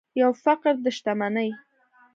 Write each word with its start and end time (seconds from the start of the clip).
پر 0.13 0.31
فقر 0.43 0.73
د 0.83 0.85
شتمنۍ 0.97 1.49